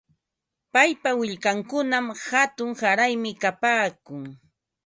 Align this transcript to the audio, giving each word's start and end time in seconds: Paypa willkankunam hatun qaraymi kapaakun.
Paypa 0.73 1.09
willkankunam 1.19 2.05
hatun 2.29 2.69
qaraymi 2.79 3.31
kapaakun. 3.41 4.23